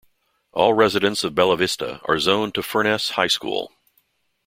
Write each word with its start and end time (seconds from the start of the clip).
All 0.51 0.73
residents 0.73 1.23
of 1.23 1.35
Bella 1.35 1.55
Vista 1.57 2.01
are 2.05 2.17
zoned 2.17 2.55
to 2.55 2.63
Furness 2.63 3.11
High 3.11 3.27
School. 3.27 3.71